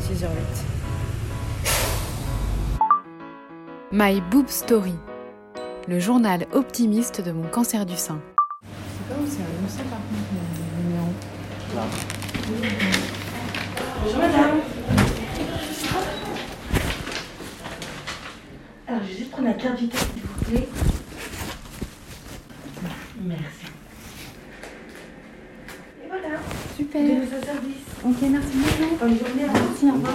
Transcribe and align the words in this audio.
10h08. 0.00 0.28
My 3.92 4.20
Boob 4.30 4.48
Story, 4.48 4.94
le 5.88 5.98
journal 5.98 6.46
optimiste 6.52 7.20
de 7.20 7.32
mon 7.32 7.48
cancer 7.48 7.86
du 7.86 7.96
sein. 7.96 8.20
C'est 8.62 9.14
pas 9.14 9.20
où 9.20 9.26
c'est 9.26 9.42
annoncé 9.42 9.82
par 9.88 9.98
contre 9.98 10.28
le 10.32 10.82
numéro. 10.84 11.08
Bonjour 14.04 14.18
madame. 14.18 14.60
Alors, 18.86 19.02
je 19.02 19.08
vais 19.08 19.18
juste 19.18 19.30
prendre 19.30 19.48
la 19.48 19.54
carte 19.54 19.78
vitesse, 19.78 20.00
s'il 20.14 20.22
vous 20.22 20.44
plaît. 20.44 20.68
Merci. 23.20 23.66
Et 26.02 26.08
voilà. 26.08 26.38
Super. 26.78 27.00
Ok, 28.04 28.16
merci 28.30 28.56
beaucoup. 28.56 28.96
Bonne 29.00 29.18
journée. 29.18 29.44
à. 29.48 29.52
Merci, 29.52 29.86
au 29.86 29.94
revoir. 29.94 30.14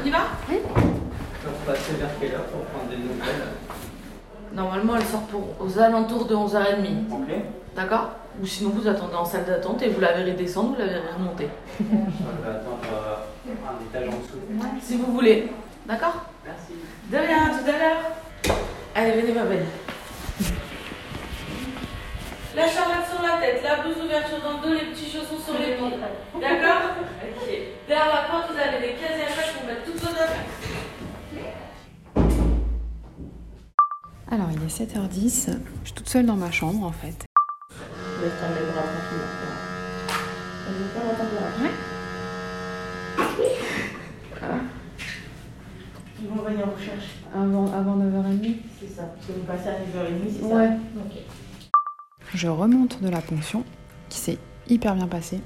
On 0.00 0.06
y 0.06 0.10
va? 0.10 0.18
On 0.48 1.66
passer 1.66 1.94
vers 1.98 2.10
quelle 2.20 2.34
heure 2.34 2.44
pour 2.44 2.60
prendre 2.66 2.88
des 2.90 2.98
nouvelles? 2.98 3.42
Normalement, 4.54 4.94
elle 4.98 5.04
sort 5.04 5.22
pour 5.22 5.56
aux 5.58 5.78
alentours 5.80 6.26
de 6.26 6.36
11h30. 6.36 7.10
Ok. 7.10 7.34
D'accord? 7.74 8.10
Ou 8.40 8.46
sinon, 8.46 8.70
vous 8.70 8.86
attendez 8.86 9.16
en 9.16 9.24
salle 9.24 9.44
d'attente 9.44 9.82
et 9.82 9.88
vous 9.88 10.00
la 10.00 10.12
verrez 10.12 10.34
descendre, 10.34 10.74
vous 10.74 10.78
la 10.78 10.86
verrez 10.86 11.12
remonter. 11.18 11.48
Je 11.80 11.84
vais 11.84 12.50
attendre 12.54 12.86
euh, 12.92 13.50
un 13.68 13.84
étage 13.84 14.14
en 14.14 14.18
dessous. 14.18 14.78
Si 14.80 14.96
vous 14.96 15.12
voulez. 15.12 15.50
D'accord? 15.86 16.22
Merci. 16.44 16.74
De 17.10 17.16
rien, 17.16 17.46
à 17.46 17.58
tout 17.58 17.68
à 17.68 17.78
l'heure. 17.78 18.58
Allez, 18.94 19.20
venez, 19.20 19.32
ma 19.32 19.42
belle. 19.42 19.66
La 22.58 22.66
charlotte 22.66 23.06
sur 23.08 23.22
la 23.22 23.38
tête, 23.38 23.62
la 23.62 23.76
blouse 23.82 24.04
ouverture 24.04 24.42
dans 24.42 24.54
le 24.60 24.66
dos, 24.66 24.74
les 24.74 24.90
petits 24.90 25.08
chaussons 25.08 25.38
sur 25.38 25.54
les 25.60 25.76
pieds. 25.76 25.94
D'accord 26.40 26.90
Ok. 27.22 27.46
Derrière 27.86 28.06
la 28.12 28.22
porte, 28.28 28.50
vous 28.50 28.58
avez 28.58 28.80
des 28.84 28.94
casiers 28.94 29.26
à 29.26 29.30
chaque 29.30 29.54
pour 29.54 29.64
mettre 29.64 29.84
toutes 29.84 30.00
vos 30.00 30.10
affaires. 30.10 30.44
Alors, 34.28 34.48
il 34.50 34.60
est 34.64 34.76
7h10. 34.76 35.50
Je 35.82 35.86
suis 35.86 35.94
toute 35.94 36.08
seule 36.08 36.26
dans 36.26 36.34
ma 36.34 36.50
chambre 36.50 36.84
en 36.84 36.90
fait. 36.90 37.26
Laisse 38.20 38.32
tomber 38.42 38.66
le 38.66 38.72
bras 38.72 38.82
tranquillement. 38.82 39.38
Veut 40.68 40.90
pas 40.94 41.04
la 41.06 41.14
température. 41.14 41.70
Ils 46.20 46.28
vont 46.28 46.42
venir 46.42 46.66
vous 46.66 46.82
chercher. 46.84 47.18
Avant, 47.32 47.72
avant 47.72 47.96
9h30 47.98 48.56
C'est 48.80 48.96
ça. 48.96 49.02
Parce 49.14 49.26
que 49.28 49.32
vous 49.32 49.46
passez 49.46 49.68
à 49.68 49.74
9h30, 49.74 50.32
c'est 50.32 50.40
ça 50.42 50.54
Ouais. 50.56 50.70
Ok. 50.96 51.22
Je 52.34 52.48
remonte 52.48 53.02
de 53.02 53.08
la 53.08 53.22
ponction 53.22 53.64
qui 54.10 54.18
s'est 54.18 54.38
hyper 54.68 54.94
bien 54.94 55.08
passée. 55.08 55.40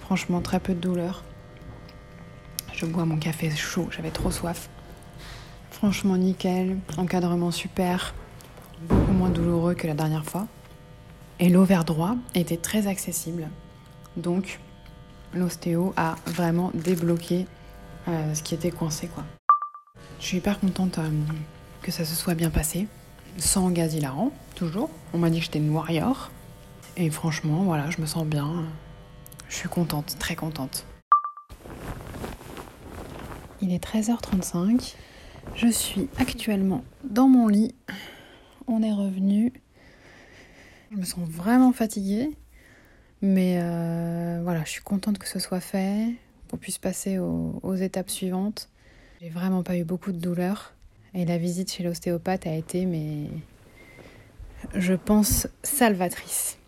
Franchement, 0.00 0.42
très 0.42 0.60
peu 0.60 0.74
de 0.74 0.80
douleur. 0.80 1.24
Je 2.74 2.84
bois 2.84 3.06
mon 3.06 3.16
café 3.16 3.50
chaud, 3.50 3.88
j'avais 3.90 4.10
trop 4.10 4.30
soif. 4.30 4.68
Franchement, 5.70 6.16
nickel. 6.16 6.78
Encadrement 6.98 7.50
super. 7.50 8.14
Beaucoup 8.82 9.12
moins 9.12 9.30
douloureux 9.30 9.74
que 9.74 9.86
la 9.86 9.94
dernière 9.94 10.24
fois. 10.24 10.46
Et 11.40 11.48
l'ovaire 11.48 11.84
droit 11.84 12.16
était 12.34 12.58
très 12.58 12.86
accessible. 12.86 13.48
Donc, 14.16 14.60
l'ostéo 15.32 15.94
a 15.96 16.16
vraiment 16.26 16.70
débloqué 16.74 17.46
euh, 18.08 18.34
ce 18.34 18.42
qui 18.42 18.54
était 18.54 18.70
coincé. 18.70 19.08
Je 20.20 20.26
suis 20.26 20.36
hyper 20.38 20.60
contente 20.60 20.98
euh, 20.98 21.10
que 21.82 21.90
ça 21.90 22.04
se 22.04 22.14
soit 22.14 22.34
bien 22.34 22.50
passé. 22.50 22.86
Sans 23.38 23.70
gaz 23.70 23.94
hilarant, 23.94 24.32
toujours. 24.54 24.90
On 25.12 25.18
m'a 25.18 25.28
dit 25.28 25.38
que 25.38 25.44
j'étais 25.44 25.58
une 25.58 25.70
warrior. 25.70 26.30
Et 26.96 27.10
franchement, 27.10 27.64
voilà, 27.64 27.90
je 27.90 28.00
me 28.00 28.06
sens 28.06 28.24
bien. 28.24 28.64
Je 29.48 29.56
suis 29.56 29.68
contente, 29.68 30.16
très 30.18 30.36
contente. 30.36 30.86
Il 33.60 33.72
est 33.72 33.84
13h35. 33.84 34.94
Je 35.56 35.68
suis 35.68 36.08
actuellement 36.18 36.84
dans 37.02 37.28
mon 37.28 37.48
lit. 37.48 37.74
On 38.68 38.82
est 38.82 38.92
revenu. 38.92 39.52
Je 40.92 40.96
me 40.96 41.04
sens 41.04 41.28
vraiment 41.28 41.72
fatiguée. 41.72 42.30
Mais 43.20 43.58
euh, 43.58 44.40
voilà, 44.44 44.64
je 44.64 44.70
suis 44.70 44.82
contente 44.82 45.18
que 45.18 45.26
ce 45.28 45.38
soit 45.38 45.60
fait, 45.60 46.14
qu'on 46.50 46.56
puisse 46.56 46.78
passer 46.78 47.18
aux, 47.18 47.58
aux 47.62 47.74
étapes 47.74 48.10
suivantes. 48.10 48.68
J'ai 49.20 49.30
vraiment 49.30 49.62
pas 49.62 49.76
eu 49.76 49.84
beaucoup 49.84 50.12
de 50.12 50.18
douleur. 50.18 50.74
Et 51.14 51.24
la 51.24 51.38
visite 51.38 51.72
chez 51.72 51.84
l'ostéopathe 51.84 52.46
a 52.46 52.54
été, 52.54 52.86
mais 52.86 53.28
je 54.74 54.94
pense, 54.94 55.46
salvatrice. 55.62 56.58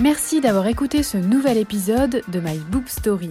Merci 0.00 0.40
d'avoir 0.42 0.66
écouté 0.66 1.02
ce 1.02 1.16
nouvel 1.16 1.56
épisode 1.56 2.22
de 2.28 2.40
My 2.40 2.58
Boob 2.58 2.86
Story. 2.86 3.30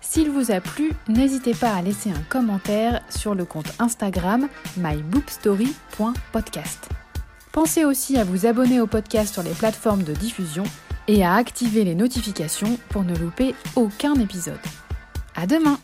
S'il 0.00 0.30
vous 0.30 0.52
a 0.52 0.60
plu, 0.60 0.92
n'hésitez 1.08 1.54
pas 1.54 1.74
à 1.74 1.82
laisser 1.82 2.10
un 2.10 2.22
commentaire 2.28 3.02
sur 3.10 3.34
le 3.34 3.44
compte 3.44 3.72
Instagram 3.80 4.48
myboobstory.podcast. 4.76 6.88
Pensez 7.50 7.84
aussi 7.84 8.16
à 8.16 8.22
vous 8.22 8.46
abonner 8.46 8.80
au 8.80 8.86
podcast 8.86 9.32
sur 9.32 9.42
les 9.42 9.50
plateformes 9.50 10.04
de 10.04 10.12
diffusion 10.12 10.62
et 11.08 11.24
à 11.24 11.34
activer 11.34 11.82
les 11.82 11.96
notifications 11.96 12.78
pour 12.90 13.02
ne 13.02 13.16
louper 13.16 13.56
aucun 13.74 14.14
épisode. 14.14 14.60
À 15.34 15.48
demain! 15.48 15.80